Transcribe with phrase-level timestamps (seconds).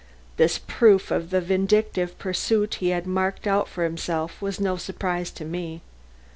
[0.37, 5.29] This proof of the vindictive pursuit he had marked out for himself was no surprise
[5.33, 5.83] to me.